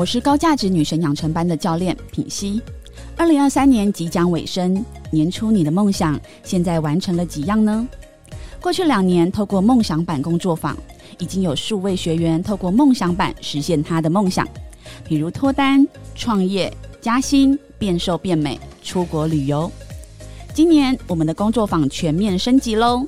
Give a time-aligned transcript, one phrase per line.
[0.00, 2.58] 我是高价值女神养成班的教练品溪。
[3.18, 7.86] 二零二三年即将尾声，年初你的梦想现在完成了几样呢？
[8.62, 10.74] 过去两年，透过梦想版工作坊，
[11.18, 14.48] 已经有数位学员透过梦想版实现他的梦想，
[15.06, 19.70] 比如脱单、创业、加薪、变瘦变美、出国旅游。
[20.54, 23.04] 今年我们的工作坊全面升级喽！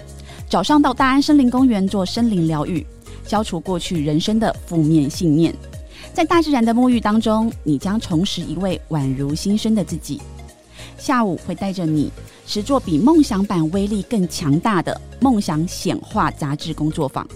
[0.46, 2.86] 早上到大安森林公园做森林疗愈，
[3.26, 5.54] 消除过去人生的负面信念。
[6.14, 10.20] 在大自然的沐浴当中，你将重拾一位宛如新生的自己。
[10.98, 12.12] 下午会带着你
[12.46, 17.26] 实作比梦想版威力更强大的梦想显化杂志工作坊，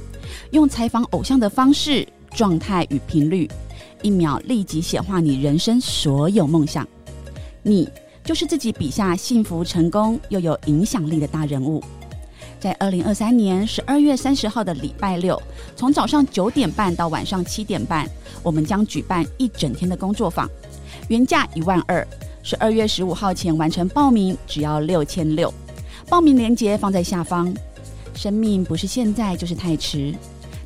[0.50, 3.50] 用采访偶像的方式、状态与频率，
[4.02, 6.86] 一秒立即显化你人生所有梦想。
[7.62, 7.88] 你
[8.22, 11.83] 就是自己笔下幸福、成功又有影响力的大人物。
[12.59, 15.41] 在二零二三年十二月三十号的礼拜六，
[15.77, 18.09] 从早上九点半到晚上七点半，
[18.42, 20.48] 我们将举办一整天的工作坊，
[21.09, 22.06] 原价一万二，
[22.42, 25.53] 十二月十五号前完成报名只要六千六，
[26.08, 27.55] 报名链接放在下方。
[28.14, 30.14] 生命不是现在就是太迟，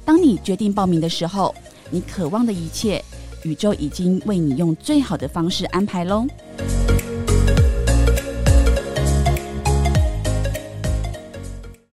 [0.04, 1.52] 当你决定报名的时候，
[1.90, 3.04] 你渴望的一切，
[3.42, 6.26] 宇宙已经为你用最好的方式安排喽。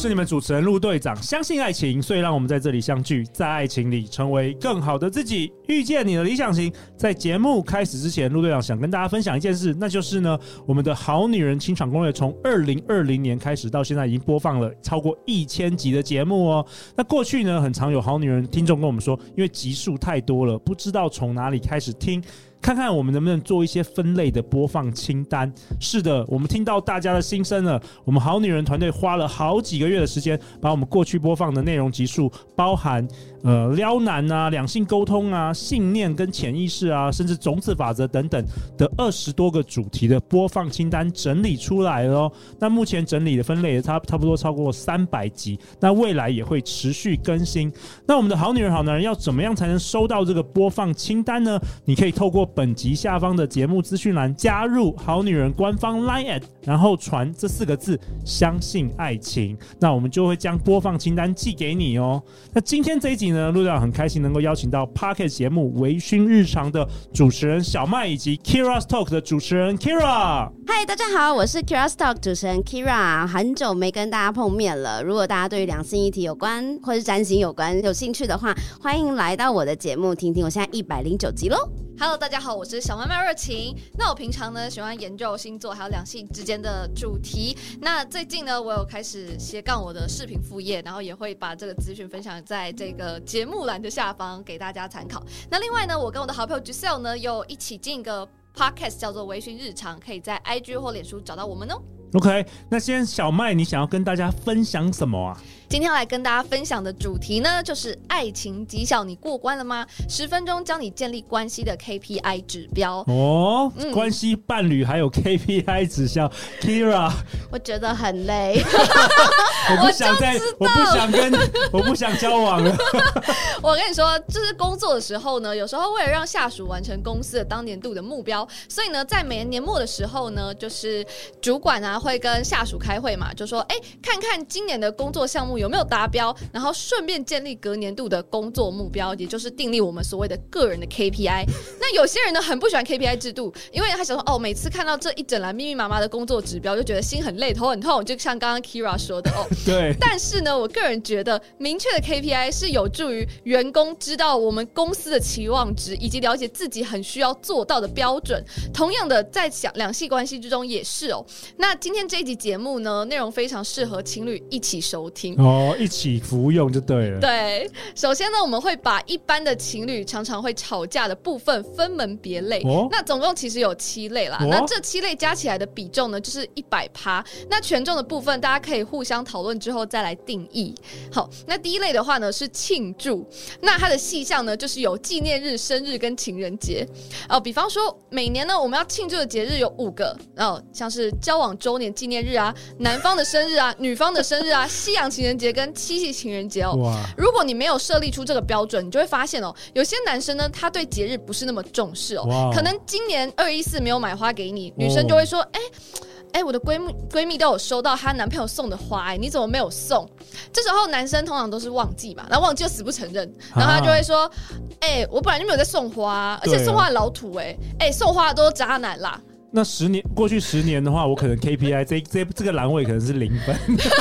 [0.00, 6.72] 是你们主持人陆队长，相信爱情，所以让我们在这里相聚，在爱情里成为更好的自己，遇见你的理想型。
[6.96, 16.66] 在节目开始之前，陆队长想跟大家分享一件事，那就是呢，我们的好女人清场攻略从二零二零年开始到现在，已经播放了超过一千集的节目哦。
[16.96, 22.22] 那过去呢，很常有好女人听众跟我们说，因为集数太多了，不知道从哪里开始听。
[22.62, 25.50] 看看我们能不能做一些分类的播放清单。
[25.78, 27.80] 是的，我们听到大家的心声了。
[28.04, 33.06] 我们好女人团队花了好几个月的时间，把我们过去播放的内容集数，包含
[33.42, 38.44] 呃撩男啊、两性沟通啊、信念跟潜意识啊，甚至种子法则等等
[38.76, 42.30] 的二十多个主题的播放清单整理出来了。
[42.58, 47.72] 那目前整理的分类也差差不多超过三百集，那未来也会持续更新。
[48.06, 51.58] 那我们的好女人、好男人要怎么样才能收到这个播放清单呢？
[51.84, 62.22] 你可以透过本集下方的节目资讯栏加入好女人官方 Line，然后传这四个字“相信爱情”，那我们就会将播放清单寄给你哦。
[62.52, 70.50] 那今天这一集呢，陆队长很开心能够邀请到 Pocket 节目《微醺日常》的主持人小麦以及 Kira's Talk 的主持人 Kira。
[70.66, 75.02] 嗨，大家好，我是 Kira's Talk 主持人 Kira，很久没跟大家碰面了。
[75.02, 80.44] 如果大家对于两性议题有关或是占星有关有兴趣的话，欢迎来到我的节目听听。
[80.44, 81.89] 我现在一百零九集喽。
[82.00, 83.76] Hello，大家好，我是小麦麦热情。
[83.98, 87.54] 那我平常呢喜欢研究星座还有两性之间的主题。
[87.78, 95.22] 那最近呢，我有开始斜杠我的视频副业，然后也会把这个资讯分享在这个节目栏的下方给大家参考。
[95.50, 101.82] 那另外呢，我跟我的好朋友 Giselle 呢又一起进一个 Podcast 叫做《微醺日常》，可以在 IG 或脸书找到我们哦。
[102.14, 105.40] OK，那先小麦，你想要跟大家分享什么啊？
[105.68, 109.86] 今天要来跟大家分享的主题呢，就是爱情绩效，你过关了吗？
[110.08, 116.28] 十分钟教你建立关系的 KPI 指标哦，嗯、关系伴侣还有 KPI 指标
[116.60, 117.12] ，Keira，
[117.52, 118.60] 我觉得很累，
[119.70, 121.32] 我不想再，我，我不想跟，
[121.70, 122.76] 我不想交往了。
[123.62, 131.06] 我跟你说，就是工作的时候呢，有时候为了让下属完成公司的当年度的目标，所以呢，在每年年末的时候呢，就是
[131.40, 135.50] 主管啊会跟下属开会嘛，就说，哎，看看今年的工作项目。
[135.60, 136.34] 有没有达标？
[136.52, 141.44] 然后顺便建立隔年度的工作目标，也就是订立我们所谓的个人的 KPI。
[141.78, 148.02] 那有些人呢，很不喜欢 KPI 制度，因为他想说，哦，每次看到这一整栏密密麻麻的工作指标，就觉得心很累，头很痛。
[148.02, 149.94] 就像刚刚 Keira 说的，哦，对。
[150.00, 158.42] 但是呢，我个人觉得，明确的 KPI 是有助于员工知道我们公司的期望值，以及了解自己很需要做到的标准。
[158.72, 161.22] 同样的，在想两性关系之中也是哦。
[161.56, 165.34] 那今天这一集节目呢，内容非常适合情侣一起收听。
[165.38, 167.20] 哦，一起服用就对了。
[167.20, 172.60] 对，首先呢，我们会把一般的情侣常常会吵架的部分分门别类。
[172.64, 174.38] 哦，那总共其实有七类啦。
[174.40, 177.24] 哦，那这七类加起来的比重呢，就是一百趴。
[177.48, 180.74] 那权重的部分，大家可以互相讨论之后再来定义。
[181.12, 183.26] 好，那第一类的话呢是庆祝，
[183.60, 186.86] 那它的细项呢就是有纪念日、生日跟情人节。
[187.28, 196.94] 哦，比方说每年呢我们要庆祝的节日有五个，哦，像是交往周年纪念日啊，男方的生日啊， 女方的生日啊，西洋情人节跟七夕情人节哦。
[197.16, 202.52] 如果你没有设立出这个标准，你就会发现哦，有些男生呢，他对节日不是那么重视哦。
[202.54, 210.08] 可能今年二一四没有买花给你，女生就会说：“哎、哦。”哎、欸，我的闺蜜闺蜜都有收到她男朋友送的花，哎，你怎么没有送？
[210.52, 214.30] 这时候男生通常都是忘记嘛，然后忘记就死不承认，然后他就会说
[214.78, 219.20] ：“哎、欸，我本来就没有在送花，而且送花的老土、欸，哎，哎，送花的都是渣男啦。”
[219.52, 223.56] 那十年过去十年的话，我可能 KPI 这这这个栏位可能是零分，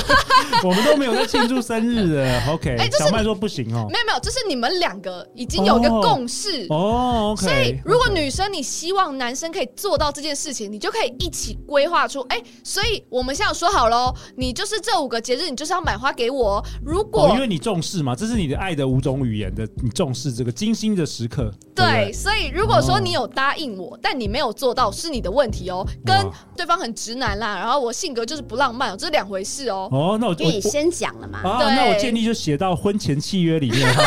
[0.64, 2.42] 我们都没有在庆祝生日的。
[2.48, 6.78] OK，、欸、小麦说不行哦，没有没有，这是你们两个已经有一个共识哦。
[6.78, 16.64] 哦 OK，所以如果女生你希望男生可以做到这件事情，你就可以一起规划出，哎、欸，所以我们现在说好喽，你就是这五个节日，你就是要买花给我。
[16.86, 21.52] 如果、哦、因为你重视嘛，这是你的爱的五种语言的，你重视这个精心的时刻。
[21.80, 25.86] 对，所以如果说你有答应我，哦、但你没有做到，是你的问题哦。
[26.06, 26.16] 跟
[26.56, 29.88] 对方很直男啦，然后我性格就是不浪漫，这是两回事哦。
[29.92, 31.40] 哦，那我因为你先讲了嘛。
[31.40, 34.04] 啊，那我建议就写到婚前契约里面哈。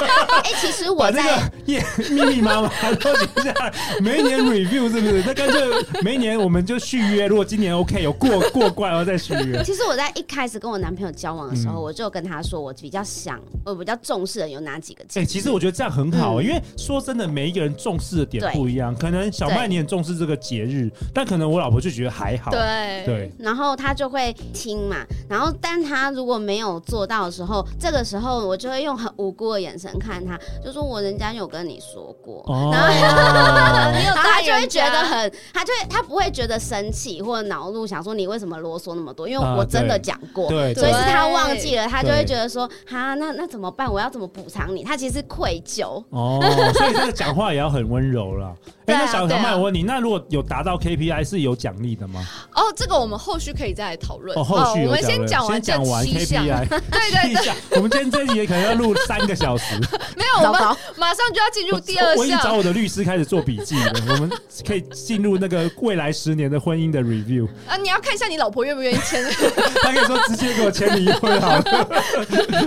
[0.42, 5.22] 哎、欸，其实我在耶密密麻麻都写下来，每一年 review 是不是？
[5.26, 5.60] 那干脆
[6.02, 9.62] 每一年我们就续约，如果今年 OK 有过过关，然后再续约。
[9.64, 15.20] 其实我在一开始跟我男朋友交往的时候，嗯、我就跟他说，我比较想，我比较重视的有哪几个节。
[15.20, 18.94] 哎、欸，其实我觉得这样很好，嗯、因为说真的，每一个人重视的点不一样。
[18.94, 22.50] 可能小麦你很重视这个节日，但可能我老婆就觉得还好。
[22.50, 23.32] 对对。
[23.38, 24.96] 然后他就会听嘛，
[25.28, 32.88] 然后但他如果没有做到的时候，这个时候我就会用很无辜的眼神看他，就说我人家有跟你说过，哦、然后
[34.22, 39.28] 他就会觉得很，他就会他不会觉得生气或者恼怒，想说你为什么啰嗦那么多？
[39.28, 43.90] 因为我真的讲过，对，所以是他忘记了，他就会觉得说，哈，那那怎么办？
[43.90, 44.84] 我要怎么补偿你？
[44.84, 46.02] 他其实愧疚。
[46.10, 46.38] 哦，
[46.74, 48.54] 所以这个讲话也要很温柔了。
[48.86, 52.20] 哎、欸，那小小麦，我问你，那如果有达到 KPI 是有奖励的吗？
[52.54, 54.36] 哦，这个我们后续可以再来讨论。
[54.36, 55.72] 哦，后续、哦、我们先讲完这
[56.04, 56.44] 七项。
[56.68, 56.78] 对
[57.10, 59.71] 对对，我们今天这集也可能要录三个小时。
[60.16, 60.62] 没有，我们
[60.96, 62.16] 马上就要进入第二项。
[62.16, 63.92] 我已经找我的律师开始做笔记了。
[64.10, 64.30] 我们
[64.66, 67.48] 可以进入那个未来十年的婚姻的 review。
[67.66, 69.24] 啊，你要看一下你老婆愿不愿意签。
[69.82, 71.62] 他可以说直接给我签离婚好了。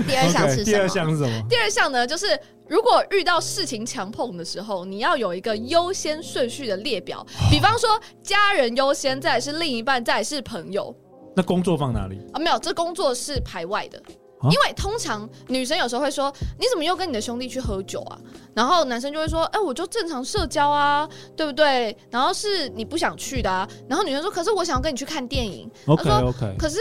[0.08, 0.66] 第二项是什么？
[0.66, 1.46] 第二项是什么？
[1.50, 2.28] 第二项呢，就是。
[2.68, 7.88] 如果遇到事情强碰的时候，你要有一个优先顺序的列表，比方说
[8.24, 10.92] 家人优先，再是另一半，再是朋友。
[11.36, 12.20] 那工作放哪里？
[12.34, 14.02] 啊，没有，这工作是排外的。
[14.44, 18.20] 因为通常女生有时候会说：“你怎么又跟你的兄弟去喝酒啊？”
[18.54, 23.68] 然后男生就会说：“哎，我就正常社交啊，对不对？”然后是你不想去的啊。
[23.88, 26.56] 然后女生说：“可是我想要跟你去看电影。” OK OK。
[26.60, 26.78] 可是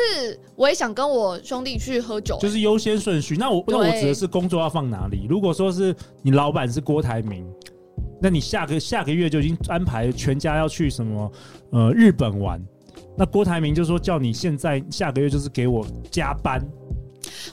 [0.57, 2.37] 我也想跟我兄弟去喝酒。
[2.39, 3.37] 就是优先顺序。
[3.37, 5.27] 那我那我指的是工作要放哪里？
[5.29, 7.47] 如果说是你老板是郭台铭，
[8.21, 11.33] 那你下个下个月就已经安排全家要去什么
[11.71, 12.63] 呃日本玩，
[13.17, 16.63] 那郭台铭就说叫你现在下个月就是给我加班。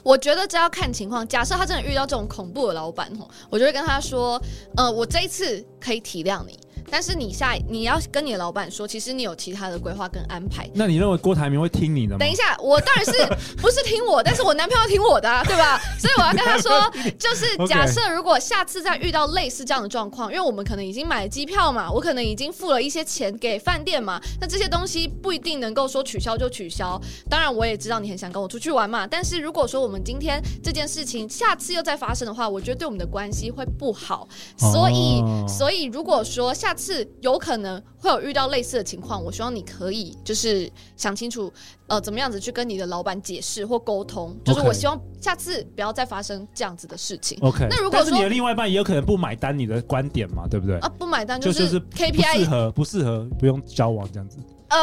[0.02, 1.26] 我觉得这要看情况。
[1.26, 4.40] 假设他真的遇到这种恐怖的老板吼，我就会跟他说
[4.76, 6.58] ：“呃，我这一次可以体谅你。”
[6.92, 10.68] 但是你下你要跟你的老板说，其实你有其他的规划跟安排。
[10.74, 12.18] 那你认为郭台铭会听你的吗？
[12.18, 13.12] 等一下，我当然是
[13.56, 15.80] 不是听我，但是我男朋友要听我的啊，对吧？
[15.98, 16.70] 所以我要跟他说，
[17.18, 27.00] 就是假设如果下次再遇到类似这样的状况，因为我们可能已经买了机票嘛，我可能已经付了一些钱给饭店嘛，那这些东西不一定能够说取消就取消。
[27.26, 34.28] 当然，我也知道你很想跟我出去玩嘛，但是如果说我们今天这件事情下次又再发生的话，我觉得对我们的关系会不好。
[34.58, 36.81] 所以，哦、所以如果说下次。
[36.82, 41.52] 是有可能会有遇到类似的情况，我希望你可以就是想清楚，
[41.86, 47.38] 呃，怎么样子去跟你的老板解释或沟通，就是我希望下次不要再发生这样子的事情。
[47.40, 50.76] OK，那如果是你的另外一半也有可能不买单你的观点嘛，对不对？
[50.80, 54.38] 啊，不买单就是 KPI 不适合，不适合，不用交往这样子。
[54.68, 54.78] 呃，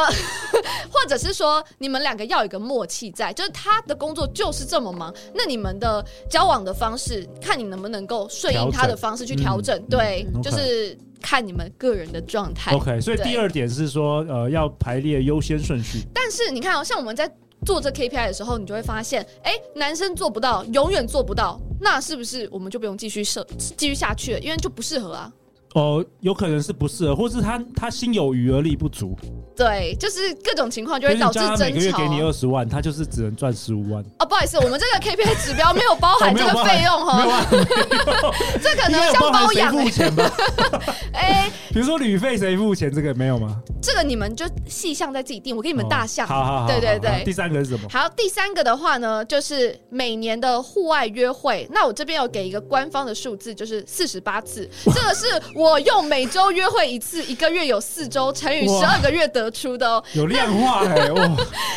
[0.88, 9.76] 或者是说你们两个要有一个默契在，就是他的工作就是这么忙，那你们的交往的方式，看你能不能够顺应他的方式去调整。
[9.76, 10.96] 嗯、对，嗯、就是。
[11.20, 12.72] 看你们个人的状态。
[12.72, 16.00] OK，所以第二点是说，呃，要排列优先顺序。
[16.12, 17.30] 但是你看哦，像我们在
[17.64, 23.46] 做这 KPI 的时候，你就会发现，哎，男生做不到，永远做不到，那是不是我们就不用继续设
[23.76, 24.40] 继续下去了？
[24.40, 25.32] 因为就不适合啊。
[25.74, 29.16] 哦，有可能是不适合，或是他他心有余而力不足。
[29.56, 31.64] 对，就是各种情况就会导致争吵。
[31.64, 34.02] 每个月给你二十万，他就是只能赚十五万。
[34.18, 37.46] 哦，不好意思，我们这个 KPI 指标没有包含这个费用哈，
[38.62, 40.30] 这可能像包养付钱吧？
[41.12, 42.90] 哎，比如说旅费谁付钱？
[42.90, 43.60] 这个没有吗？
[43.82, 46.26] 这个你们就细项在自己定，我给你们大项。
[46.26, 47.22] 好好好，对对对。
[47.24, 47.88] 第三个是什么？
[47.90, 51.68] 好，第三个的话呢，就是每年的户外约会。
[51.70, 54.68] 那我这边有给一个官方的数字，就是四十八次。
[54.86, 55.26] 这个是
[55.60, 60.02] 我用每周约会一次，一个月有四周乘以十二个月得出的哦。
[60.14, 61.36] 有量化哎， 哇！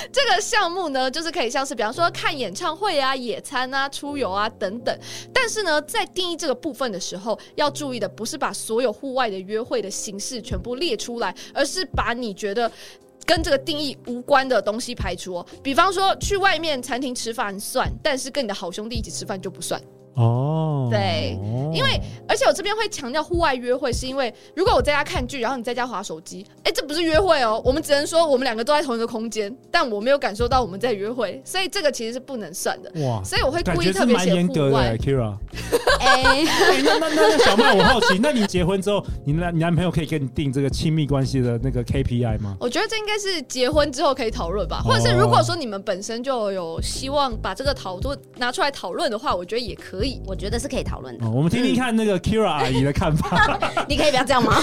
[0.09, 4.99] 这个项目呢，就是可以像是比方说看演唱会啊、野餐啊、出游啊等等。
[5.33, 12.71] 但是呢，在定义这个部分的时候，要注意的不是把所有户外的约会的形式全部列出来，而是把你觉得
[13.25, 15.45] 跟这个定义无关的东西排除哦。
[15.61, 19.81] 比方说，去外面餐厅吃饭算，但是跟你的好兄弟一起吃饭就不算。
[20.15, 21.37] 哦，对，
[21.73, 32.91] 因为而且我这边会强调户外约会，是因为如果我在家看剧，然后你在家划手机，哎，这不是约会哦，我们只能说我们两个都在同一个空间，但我没有感受到我们在约会，所以这个其实是不能算的。
[33.07, 34.95] 哇，所以我会故意特别写户外。
[35.01, 35.35] Kira，
[35.99, 36.43] 哎，
[36.85, 42.55] 那那那那小麦，我好奇，那你结婚之后，你男你男朋友可以跟你定这个亲密关系的那个 KPI 吗？
[42.59, 50.02] 我觉得这应该是结婚之后可以讨论吧，或者是如果说你们本身就有希望把这个讨论拿出来讨论的话，我觉得也可以。
[50.25, 51.29] 我觉得是可以讨论的。
[51.29, 53.59] 我们听听看那个 Kira 阿姨的看法。
[53.87, 54.55] 你可以不要这样吗？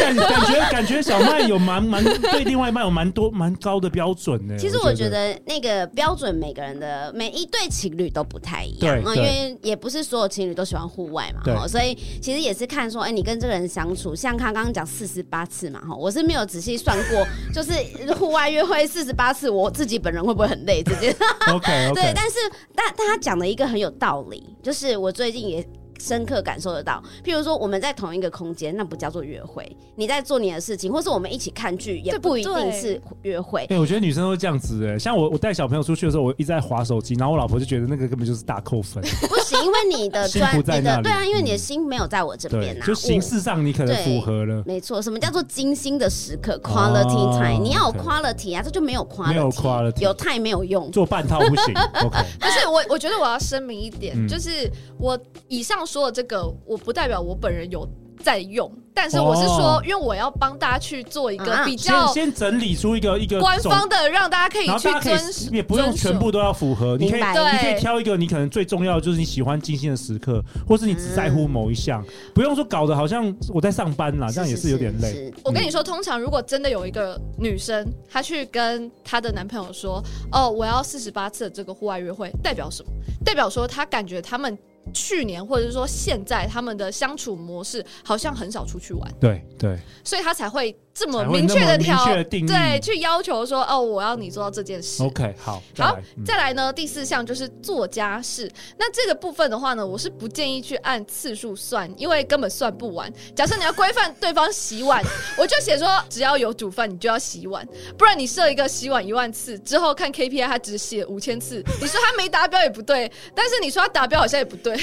[0.00, 4.54] 感感觉感觉小麦有蛮蛮对另外一半有蛮多蛮高的标准呢。
[4.58, 17.72] 其实我觉得那个标准每个人的每一对情侣都不太一样，因为也不是所有情侣都喜欢户外嘛，所以其实也是看说，哎，你跟这个人相处，像他刚刚讲四十八次嘛，哈，我是没有仔细算过， 就是
[18.14, 20.82] 户外约会四十八次，我自己本人会不会很累？
[20.82, 21.14] 这件
[21.48, 22.36] OK， 对，但是
[22.74, 24.56] 但但他讲的一个很有道理。
[24.62, 25.66] 就是我最近也
[25.98, 29.76] 深刻感受得到，譬如说我们在同一个空间，那不叫做约会。
[29.94, 33.66] 你在做你的事情，或是我们一起看剧，也不一定是约会。
[33.66, 39.02] 对，我觉得女生都这样子哎，像我我带小朋友出去的时候，我一直在划手机，然后我老婆就觉得那个根本就是大扣分。
[39.02, 42.86] 不 行，因为你的专心不在那里，对啊，因为你的心没有在我这边啊。
[42.86, 45.00] 就形式上你可能符合了，没错。
[45.00, 51.74] 什么叫做精心的时刻？Quality time，你要有 quality 啊，这就没有 quality，没有 quality，有 time 没有用，做半套不行。
[52.02, 56.46] OK，不是我，我觉得我要声明一点，就是我以上说的这个。
[56.66, 57.88] 我不代表我本人有
[58.22, 66.96] 在用，但是我是说，因为我要帮大家去做一个比较，先整理出一个一个官方的，让大家可以去遵守，也不用全部都要符合。
[66.98, 72.04] 你可以，你可以挑一个你可能最重要的，就是你喜欢精心的时刻，或是你只在乎某一项，
[72.34, 75.32] 不用说搞得好像我在上班啦，这样也是有点累。
[75.44, 82.90] 我跟你说，通常如果真的有一个女生，她去跟她的男朋友说：“哦，我要四十八次的这个户外约会”，代表什么？
[83.24, 84.56] 代表说她感觉他们。
[84.92, 95.02] 去年或者是说现在他们的相处模式好像很少出去玩，对对，所以他才会这么明确的条对去要求说哦，我要你做到这件事。
[95.02, 98.50] OK，好，好，再来呢，第四项就是做家事。
[98.78, 103.12] 那这个部分的话呢，我是不建议去按次数算，因为根本算不完。
[103.34, 105.04] 假设你要规范对方洗碗，
[105.36, 114.74] 我就写说只要有煮饭，你就要洗碗，不然你设一个洗碗一万次之后看 KPI，他只写五千次，你说他没达标也不对，但是你说他达标好像也不对。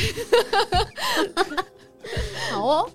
[2.52, 2.90] 好哦，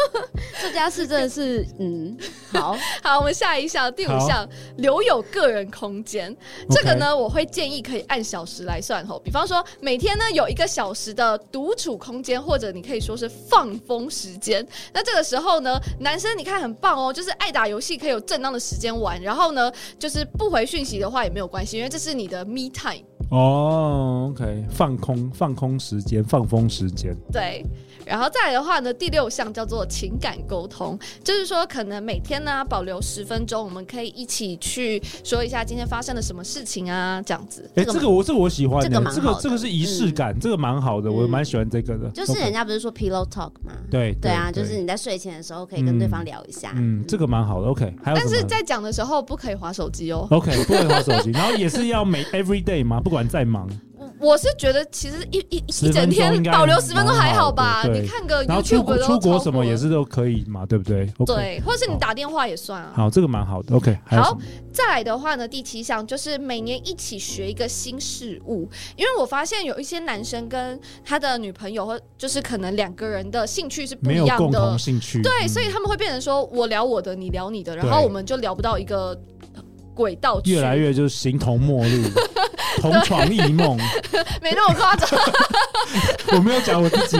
[0.60, 2.16] 这家是真的是嗯，
[2.52, 6.34] 好 好，我们下一项第五项留有个人空间。
[6.70, 14.66] 这个呢，我会建议可以按小时来算吼，比方说每天呢有一个小时的独处空间，或者你可以说是放风时间。
[14.92, 23.04] 那这个时候呢，男生你看很棒哦，就是爱打游戏可以有正当的时间玩，然后呢，就是不回讯息的话也没有关系，因为这是你的 me time。
[23.30, 27.14] 哦，OK，放空放空时间，放风时间。
[27.30, 27.62] 对，
[28.08, 37.70] 然后再来的话呢，第六项叫做情感沟通，就是说可能每天呢保留十分钟，我们可以一起去说一下今天发生了什么事情啊，这样子。
[37.74, 42.08] 哎，这个我这个我喜欢，这个这个这个是仪式感，这个蛮好的，我蛮喜欢这个的。
[42.10, 43.72] 就是人家不是说 pillow talk 吗？
[43.90, 46.72] 对对啊，就是你在睡前的时候可以跟对方聊一下。
[46.76, 47.68] 嗯，这个蛮好的。
[47.68, 48.16] OK，还有。
[48.16, 50.26] 但是在讲的时候不可以划手机哦。
[50.30, 53.00] OK，不可以划手机，然后也是要每 every day 吗？
[53.00, 53.68] 不管再忙，
[54.20, 57.82] 我是觉得其实一一一整天保留十分钟还好吧？
[57.84, 61.06] 你看个 YouTube 出国什么也是都可以嘛，对不对？
[61.26, 62.92] 对，或者是你打电话也算啊。
[62.94, 63.74] 好，这个蛮好的。
[63.74, 64.38] OK，好，
[64.72, 79.18] 再来的话呢，第七项就是每年一起学一个新事物，因为我发现有一些男生跟他的女朋友或就是可能两个人的兴趣是不一样的，共同兴趣，对，所以他们会变成说我聊我的，你聊你的，然后我们就聊不到一个。
[79.94, 82.02] 轨道越来越就是形同陌路，
[82.80, 83.76] 同床异梦，
[84.42, 85.08] 没那么夸张。
[86.32, 87.18] 我没有讲我自己。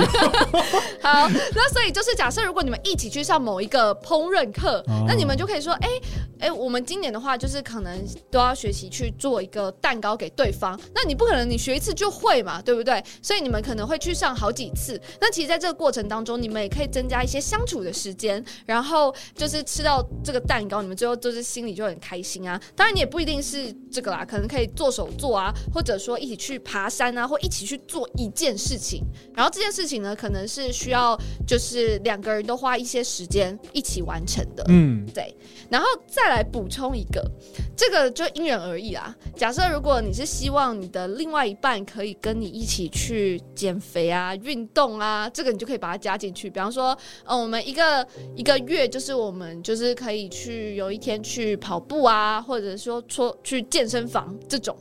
[1.03, 6.03] 好，那所以就是假设如果你们一起去上某一个烹饪课，哦、那你们就可以说，哎、欸，
[6.39, 10.79] 哎，我们今年的话，就是可能都要学习去做一个蛋糕给对方。
[10.95, 13.03] 那你不可能你学一次就会嘛，对不对？
[13.23, 15.01] 所以你们可能会去上好几次。
[15.21, 22.61] 那其实，在这个过程当中，你们也可以增加一些相处的时间，然后就是吃到这个蛋糕，你们最后就是心里就很开心啊。
[22.77, 29.03] 当然，你也不一定是这个啦，可能可以做手做啊，或者说一起去爬山啊，或一起去做一件事情。
[29.35, 34.65] 然后这件事情呢，可能是需要就是两个人都花一些时间一起完成的。
[34.69, 35.35] 嗯，对。
[35.69, 37.23] 然后再来补充一个，
[37.77, 39.15] 这个就因人而异啦。
[39.37, 46.49] 假设如果你是希望你的另外一半可以跟你一起去减肥啊、运动啊，这个你就可以把它加进去。
[46.51, 48.07] 比方说，呃，我们一个
[48.37, 54.77] 一个月就是我们就是可以去有一天去跑步啊，或者说出去健身房这种。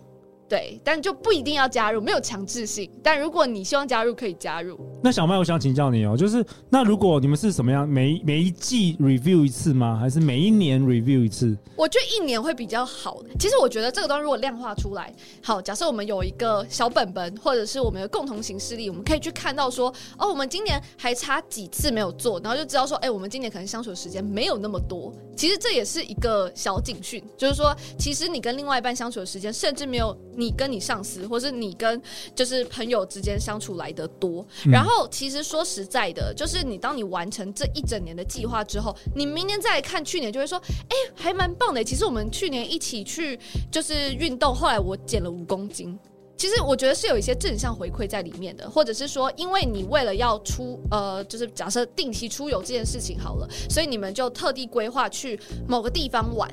[0.49, 2.89] 对，但就不一定要加入，没有强制性。
[3.03, 4.79] 但如果你希望加入，可以加入。
[5.03, 9.97] 那小麦，我想请教你哦，就是那如果你们是什么样，每每一季 review 一次吗？
[9.99, 11.57] 还是每一年 review 一次？
[11.75, 13.21] 我觉得一年会比较好。
[13.37, 15.13] 其实我觉得这个东西如果量化出来，
[15.43, 25.13] 好，假设我们有一个小本本，或者是我们的共同行事历，我们可以去看到说，哦，我们今年还差几次没有做，然后就知道说，哎，我们今年可能相处的时间没有那么多。
[25.35, 30.17] 其实这也是一个小警讯，就是说，其实你跟另外一半相处的时间，甚至没有。
[30.37, 31.99] 你跟你上司，或是你跟
[32.35, 41.83] 就是朋友之间相处来的多，嗯、然后其实说实在的，就是你当你完成这一整年的计划之后，你明年再来看去年，就会说，哎、欸，还蛮棒的。
[41.83, 43.37] 其实我们去年一起去
[43.71, 45.97] 就是运动，后来我减了五公斤。
[46.37, 56.47] 其实我觉得是有一些正向回馈在里面的，或者是说，因为你为了要出呃，就是假设定期出游这件事情好了，所以你们就特地规划去某个地方玩。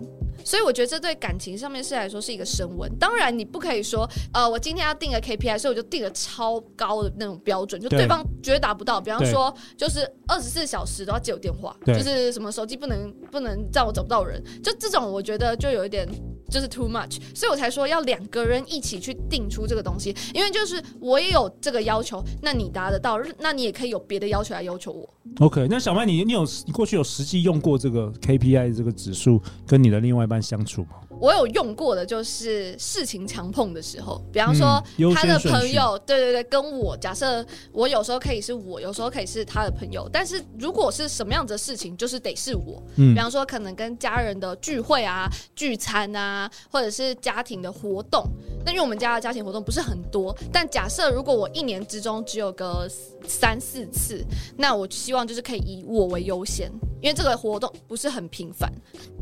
[0.44, 2.90] 所以我觉得这对感情上面是来说是一个升温。
[2.98, 9.00] 当然，你不可以说，呃，我今天要定个 KPI，所以我就定了超高的那种标准，就对方绝对达不到。
[9.00, 16.06] 比方说，就是二十四小时都要接我电话，就是什么手机不能不能让我找不到人，就这种我觉得就有一点
[16.48, 17.18] 就是 too much。
[17.34, 25.08] 所以我才说要两个人一起去定出这个东西，因为就是我也有这个要求，那你达得到，那你也可以有别的要求来要求我。
[25.40, 30.96] OK，那小曼，你你有你过去有实际用过这个 KPI 这个指数跟你的另外一半相处吗？
[31.20, 34.82] 我有用过的，就是事情强碰的时候，比方说
[35.14, 42.82] 他的朋友，对对对，跟我假设我有时候可以是我，有时候可以是他的朋友，但是如果是什么样子的事情，就是得是我。
[42.96, 48.24] 嗯，比方说可能跟家人的聚会啊、聚餐啊，或者是家庭的活动。
[48.64, 52.88] 那因为我们家的家庭活动不是很多，但假设如果我一年之中只有个
[53.26, 54.24] 三四次，
[54.56, 58.72] 那我希望就是可以以我为优先，因为这个活动不是很频繁。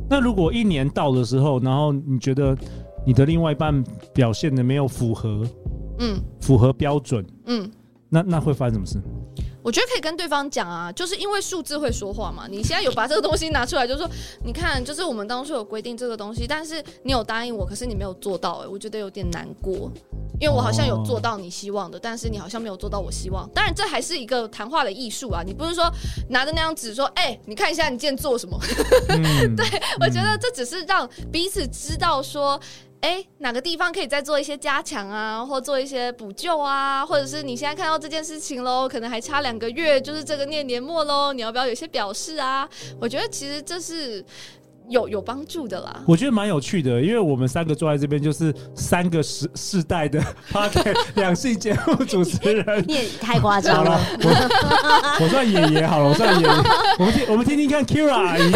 [0.08, 2.56] 那如果一年到的时候，然后你觉得
[3.04, 3.82] 你的另外一半
[4.14, 5.44] 表现的没有符合，
[5.98, 7.68] 嗯，符合标准，嗯，
[8.10, 9.02] 那那会发生什么事？
[9.62, 12.46] 我觉得可以跟对方讲啊，就是因为数字会说话嘛。
[12.48, 14.10] 你现在有把这个东西拿出来，就是说，
[14.44, 19.90] 你看，就是我们当初有规定这个东西，但是你有答应我，可是你没有做到，欸，哎，我觉得有点难过，
[20.40, 23.48] 因为我好像有做到你希望的，但是你好像没有做到我希望。
[23.54, 25.88] 当然，这还是一个谈话的艺术啊，你不是说
[26.28, 28.58] 拿着那张纸说，哎，你看一下你今天做什么？
[29.56, 32.60] 对，我觉得这只是让彼此知道说。
[33.02, 42.68] 哎，哪个地方可以再做一些加强啊，或做一些补救啊，或者是你现在看到这件事情喽，可能还差两个月，就是这个年年末喽，你要不要有些表示啊？
[42.98, 44.24] 我觉得其实这是。
[44.88, 50.20] 有有帮助的啦，我觉得蛮有趣的，因为我们三个坐在这边就是三个世世代的
[50.52, 54.00] Podcast 两性节目主持人， 你也太夸张了。
[54.22, 54.30] 我，
[55.24, 56.52] 我算爷爷好了，我算爷爷。
[56.98, 58.52] 我们听我们听听看 Kyria 阿姨，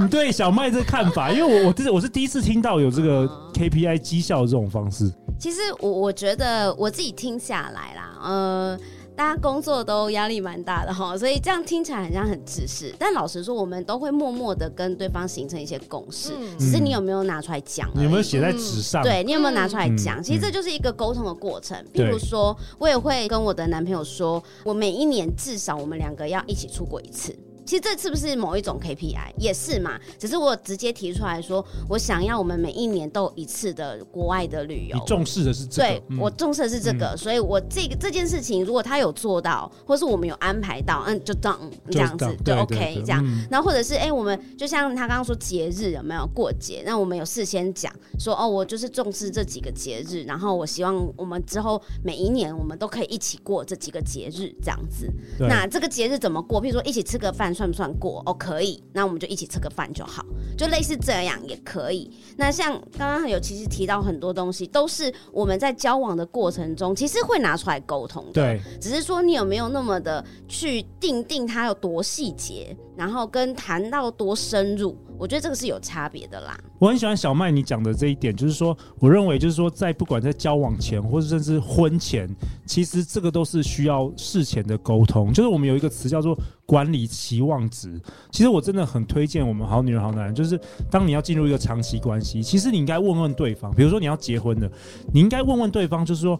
[0.00, 1.30] 你对小麦这个看法？
[1.30, 5.12] 因为我我这是我是第一次听到有这个 KPI 绩效的这种方式。
[5.38, 8.78] 其实我我觉得我自己听下来啦，呃。
[9.16, 12.94] 大家工作都压力蛮大的哈，所以这样听起来好像很自私。
[12.98, 17.90] 但老实说，我们都会默默的跟对方形成一些共识，嗯、只是你有没有拿出来讲？
[17.94, 19.02] 你有没有写在纸上？
[19.02, 20.20] 对，你有没有拿出来讲？
[20.20, 21.82] 嗯、其实这就是一个沟通的过程。
[21.94, 27.34] 比如说，我也会跟我的男朋友说，我每一年至少我们两个要一起出国一次。
[27.66, 29.98] 其实这是不是某一种 KPI 也是嘛？
[30.18, 34.96] 只是我直接提出来说，我想要我们每一年都有一次的国外的旅游。
[34.96, 35.88] 你重视的是这个？
[35.88, 41.58] 对，我重视的是这个，嗯、所以我这个这件事情，如果他有做到，或是我们有安排到，嗯，就当
[41.90, 43.24] 这样子就 OK 这样。
[43.50, 46.84] 然后或者是哎、欸，我们就像他刚刚说节日有没有过节？
[46.86, 55.12] 那我们有事先讲说哦，我就是重视这几个节日，然后我希望我们之后每一年我们都可以一起过这几个节日这样子。
[55.40, 56.62] 那这个节日怎么过？
[56.62, 57.55] 譬如说一起吃个饭。
[57.56, 58.22] 算不算过？
[58.26, 60.24] 哦，可以，那我们就一起吃个饭就好，
[60.56, 62.10] 就类似这样也可以。
[62.36, 68.32] 那像刚刚有其实提到很多东西，都是我们在交往的过程中，其实会拿出来沟通的。
[68.32, 74.96] 对，只是说你有没有那么的去定定它有多细节，然后跟谈到多深入。
[75.18, 76.58] 我觉得这个是有差别的啦。
[76.78, 82.28] 我很喜欢小麦你讲的这一点，就是说，我认为就是说，在不管在交往前，或者甚至婚前，
[82.66, 85.32] 其实这个都是需要事前的沟通。
[85.32, 87.98] 就是我们有一个词叫做管理期望值。
[88.30, 94.70] 其实我真的很推荐我们好女人好男人，就是当你要进入一个长期关系，其实你应该问问对方，比如说你要结婚了，
[95.14, 96.38] 你应该问问对方，就是说，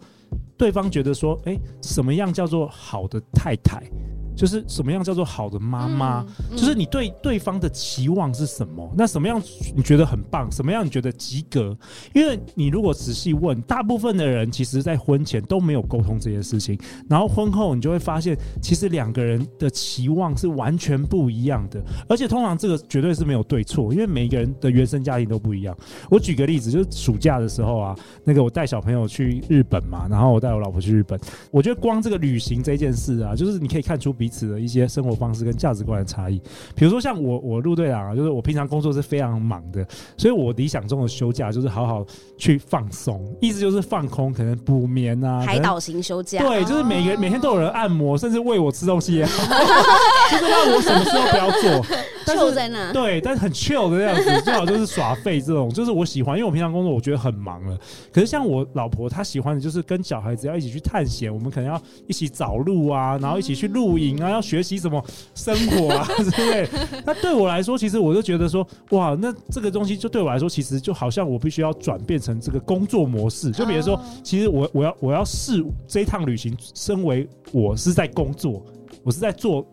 [0.55, 3.81] 对方觉得说，哎，什么样叫做好的太太？
[4.37, 6.23] 就是什么样叫做好的妈妈？
[6.55, 8.87] 就是你对对方的期望是什么？
[8.95, 9.41] 那什么样
[9.75, 10.49] 你觉得很棒？
[10.51, 11.75] 什么样你觉得及格？
[12.13, 16.77] 因为你如果仔细问，大部分的人其实在婚前都没有沟通这件事情，
[17.09, 21.83] 然后婚后你就会发现，其实两个人的期望是完全不一样的。
[22.07, 25.75] 而且通常这个绝对是没有对错，因为每一个人的原生家庭都不一样。
[26.11, 31.19] 我举个例子，就是暑假的时候啊，那个我带小朋友去日本嘛，然后我带我老婆去日本，
[31.49, 34.26] 我觉得光这个旅行这件事啊，就是你可以看出比。
[34.27, 36.37] 彼此的一些生活方式跟价值观的差异，
[36.75, 39.87] 比如说像我，我陆队长啊，就是我平常工作是非常忙的，
[40.17, 42.05] 所以我理想中的休假就是好好
[42.37, 49.45] 去放松，意思就是放空，可能补眠啊，海岛型休假，对，就是每个每天都有人按摩，甚至喂我吃东西也好，
[50.29, 51.85] 就是让我什么事都不要做。
[52.35, 57.77] 就在那，对，但是很 chill 的样子，最好就是耍废这种，就是我喜欢，因为我平常工作我觉得很忙了。
[58.11, 65.03] 可是像我老婆，她喜欢的就是跟小孩子要一起去探险，我们可能要一起找路啊，然后一起去露营啊，要学习什么
[65.35, 66.67] 生活啊 之类。
[67.05, 73.51] 那对我来说，其实我就觉得说，哇，那这个东西就对我来说，其实就好像我必须要转变成这个工作模式。
[73.51, 78.65] 就比如说，其实我我要我要视这一趟旅行，身为我是在工作，
[79.03, 79.65] 我是在做。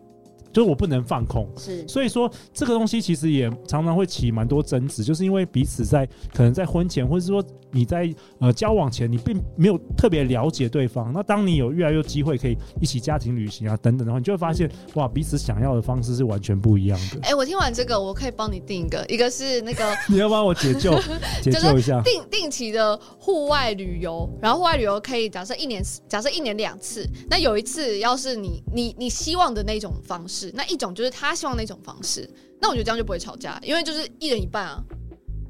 [0.55, 7.43] 就是我不能放空，是，所以说这个东西其实也常常会起蛮多争执，就是因为彼此在可能在婚前，或者是说
[7.75, 8.09] 你在
[8.39, 11.11] 呃交往前，你并没有特别了解对方。
[11.13, 17.19] 那当你有越来越机会可以一起家庭旅行啊等等的话，你就会发现哇，彼此想要的方式是完全不一样的。
[17.23, 20.97] 哎、欸，我听完这个，我可以帮你定一个，一个是那个 你要帮我解救
[21.43, 30.51] 解救一下，定定期的户外旅游，然后户外旅游可以假设一年，假设一年两次，那有一次要是你你你希望的那种方式。
[30.55, 32.29] 那一种就是他希望那种方式，
[32.61, 34.81] 那我觉得这样就不会吵架，因为就是一人一半啊。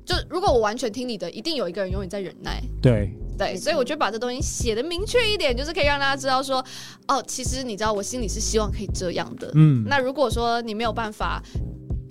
[0.05, 2.61] 就如果我完全听你的，一定有一个人永远在忍耐。
[2.81, 6.63] 对对，所以我觉得把这东西写的明确一点，就是可以让大家知道说，
[7.07, 9.51] 哦，其实你知道我心里是希望可以这样的。
[9.55, 11.41] 嗯，那如果说你没有办法，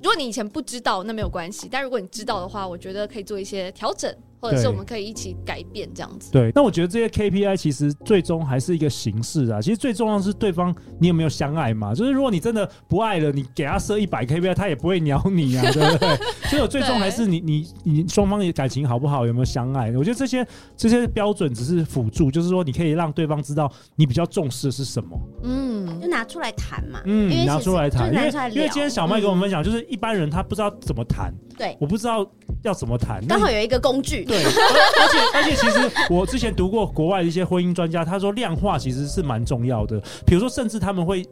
[0.02, 1.68] 如果你以前不知道，那没有关系。
[1.70, 4.14] 但如果你知道的话，我觉得可以做一些调整。
[4.44, 6.30] 或者是我们可以一起改变这样子。
[6.30, 9.60] 对，那我觉得这些 KPI 其实最终还是一个形式啊。
[9.60, 11.94] 其实最重要的是对方你有没有相爱嘛？
[11.94, 16.16] 就是如果你真的不爱了，你给他设一百 KPI，他也不会鸟你啊， 对不对？
[16.50, 19.90] 所以我最终还是你你你双方的感情好不好，有没有相爱？
[19.92, 25.18] 我觉得这些这些标准只是辅助，就是说你可以让对方知道你比较重视的是什么。
[25.44, 27.00] 嗯，就拿出来谈嘛。
[27.06, 31.32] 嗯，拿出来谈，因为因为今天小麦跟我们分享，嗯、就是一般人他不知道怎么谈。
[31.56, 32.26] 对，我不知道
[32.62, 33.24] 要怎么谈。
[33.26, 34.24] 刚好有一个工具。
[34.34, 34.44] 对。
[35.00, 40.00] 而且而且，其实我之前读过国外的一些婚姻专家，他说量化其实是蛮重要的。
[40.26, 41.24] 比如说，甚至他们会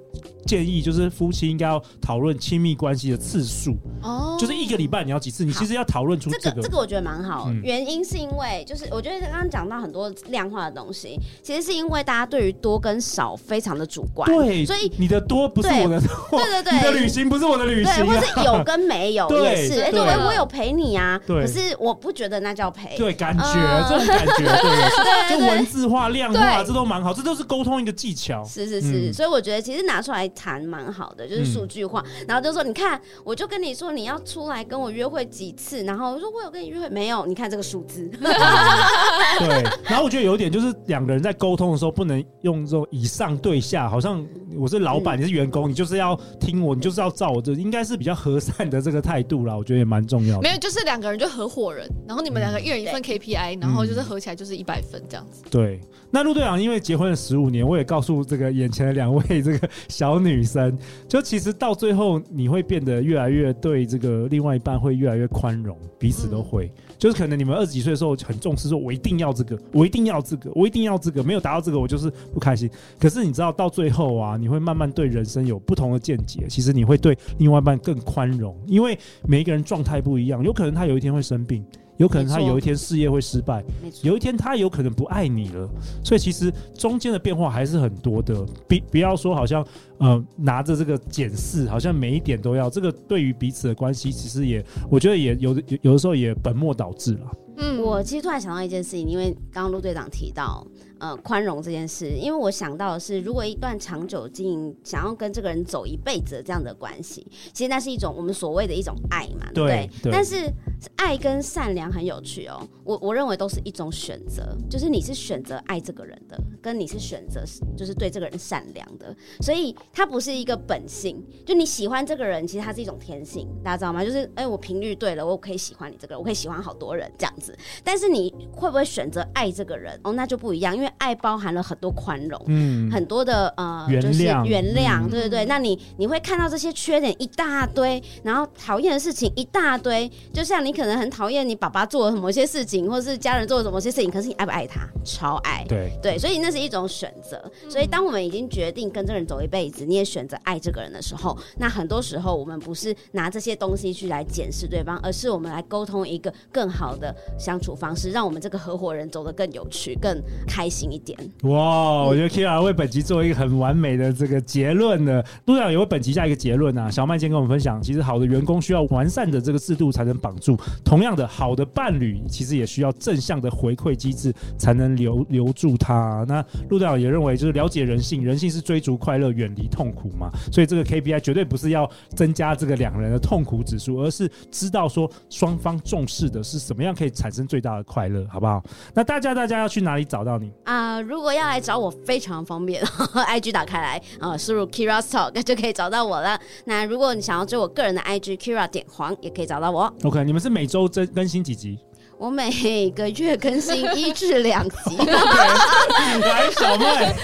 [0.47, 3.77] 建议，就是夫妻应该要讨论亲密关系的次数。
[4.03, 5.45] 哦，就是一个礼拜你要几次？
[5.45, 6.63] 你其实要讨论出这个。
[6.63, 7.51] 这个我觉得蛮好。
[7.63, 14.29] 原因是因为，就是我觉得刚刚讲到很多量化的东西，其实是因为大家对于多跟少非常的主观。
[14.31, 16.39] 对，所以你的多不是我的多。
[16.39, 17.95] 对 对对，你的旅行不是我的旅行。
[17.95, 19.81] 对，或是 有跟没有也是。
[19.81, 21.21] 哎，对，我有陪你啊。
[21.27, 21.43] 对。
[21.43, 22.97] 可是我不觉得那叫陪。
[22.97, 23.45] 对，感觉。
[23.89, 28.45] 这种感觉， 对，就文字化、量化，这都蛮好，这都是沟通一个技巧。
[28.45, 37.27] 是是是，所以我觉得其实拿出来谈蛮好的，就是数据化，然后就说，你看，我就跟你说你要出来跟我约会几次，然后我说我有跟你约会没有？
[37.27, 38.09] 你看这个数字。
[38.09, 44.25] 对，然后我觉得有一点就是两个人在沟通的时候不能用这种以上对下，好像
[44.57, 49.57] 我是老板，你是员工，你就是要听我，你就是要照我这，应该是比较和善的这个态度啦。
[49.57, 50.43] 我觉得也蛮重要的。
[50.43, 53.43] 没有，就是两个人就合伙人，然后你们两个一人一份 KPI。
[53.61, 55.43] 然后就是合起来就是一百分这样子。
[55.51, 60.77] 对，那陆队长因为结婚了十五年，我也告诉这个眼前的两位这个小女生，
[61.09, 66.67] 就其实到最后你会变得越来越对这个另外一半会越来越宽容，彼此都会。
[66.67, 72.71] 嗯、就是可能你们二十几岁的时候很重视，说我一定要这个，我一定要这个，我一定要这个，没有达到这个我就是不开心。
[72.99, 76.47] 可是你知道到最后啊，你会慢慢对人生有不同的见解。
[76.49, 81.65] 其实你会对另外一半更宽容，因为每一个人状态不一样，有可能他有一天会生病。
[82.03, 83.63] 有可能他有一天事业会失败，
[84.03, 85.69] 有一天他有可能不爱你了。
[86.05, 88.45] 所以其实中间的变化还是很多的。
[88.67, 89.65] 不不要说好像
[89.99, 92.69] 呃拿着这个检视，好像每一点都要。
[92.69, 97.31] 这个对于彼此的关系，其实也我觉得也有的有有的时候也本末倒置了。
[97.59, 100.67] 嗯，我其实突然想到一件事情，因为刚刚陆队长提到。
[101.03, 109.91] 呃，宽容这件事，因为我想到的是，如果一段长久经营，想要跟这个人走一辈子的这样的关系，其实那是一种我们所谓的一种爱嘛，对不对？
[110.01, 110.13] 对。
[110.13, 110.49] 但是
[110.95, 117.43] 爱跟善良很有趣哦，我我认为都是一种选择，就是你是选择爱这个人的，跟你是选择
[117.77, 121.21] 就是对这个人善良的，所以它不是一个本性。
[121.45, 124.05] 就你喜欢这个人，其实它是一种天性，大家知道吗？
[124.05, 127.59] 就是哎，我频率对了，我可以喜欢你这个人，我可以喜欢好多人这样子。
[127.83, 129.99] 但是你会不会选择爱这个人？
[130.05, 130.92] 哦，那就不一样，因为。
[130.99, 135.45] 爱包含了很多宽容，嗯，很多的呃，原谅，就是原谅，对对对。
[135.47, 144.89] 那你你会看到这些缺点一大堆，然后讨厌的事情一大堆，就像你可能很讨厌你爸爸做了某些事情，或是家人做了某些事情，可是你爱不爱他？
[145.05, 146.19] 超爱，对对。
[146.19, 147.43] 所以那是一种选择。
[147.69, 160.82] 所以当我们已经决定跟这个人走一辈子，你也选择爱这个人的时候，那很多时候我们不是拿这些东西去来检视对方，而是我们来沟通一个更好的相处方式，让我们这个合伙人走得更有趣、更开心。
[160.91, 165.23] 一点哇，我觉得 Kira 为本集做一个很完美的这个结论呢。
[165.47, 166.91] 陆队长也为本集下一个结论啊。
[166.91, 170.59] 小麦今天跟我们分享，其实好的员工需要完善的这个制度才能绑住。
[170.85, 176.25] 同样的，好的伴侣其实也需要正向的回馈机制才能留留住他。
[176.27, 180.31] 那陆队长也认为，就是了解人性，人性是追逐快乐，远离痛苦嘛。
[180.51, 188.63] 所以这个 KPI 绝对不是要增加这个两人的痛苦指数，而是知道说双方重视的是什么样可以产生最大的快乐，好不好？
[188.95, 190.53] 那大家大家要去哪里找到你？
[190.65, 192.83] 啊、如果要来找我，非常方便，
[193.15, 196.39] IG 打开来啊，输、入 Kira Talk 就可以找到我了。
[196.65, 199.93] 那如果你想要追我个人的 IG Kira 点黄，也可以找到我。
[200.05, 201.79] OK，你们是每周更更新几集？
[202.19, 204.97] 我每个月更新一至两集。
[205.07, 207.15] 来，小麦。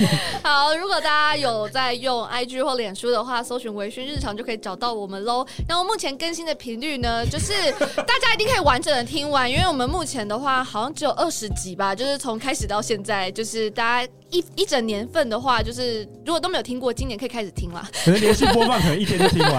[0.42, 5.46] 好，如果大家有在用 IG 或脸书的话，搜寻“微醺日常”就可以找到我们喽。
[5.68, 7.52] 那我目前更新的频率呢，就是
[7.96, 14.12] 大家一定可以完整的听完，因为我们目前的话好像只有二十集吧，就是从开始到现在，就是大家。
[14.30, 17.82] 一一整年份的话，就是如果都没有听过，今年可以开始听了。
[18.04, 19.58] 可能连续播放，可能一天就听完。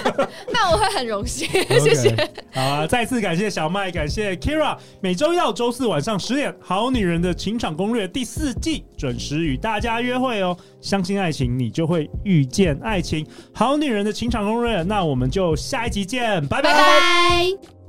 [0.52, 1.48] 那我会很荣幸.
[1.80, 2.14] 谢谢。
[2.52, 4.76] 好啊，再次感谢小麦，感谢 Keira。
[5.00, 10.56] 每周一到周四晚上十点，《好女人的情场攻略》第四季准时与大家约会哦。
[10.80, 13.24] 相信爱情，你就会遇见爱情。
[13.52, 17.79] 《好女人的情场攻略》，那我们就下一集见，拜拜。